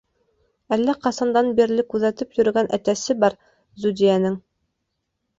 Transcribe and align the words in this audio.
Әллә 0.75 0.93
ҡасандан 1.01 1.49
бирле 1.59 1.83
күҙәтеп 1.93 2.33
йөрөгән 2.37 2.69
Әтәсе 2.77 3.17
бар 3.25 3.35
Зүдиәнең. 3.83 4.39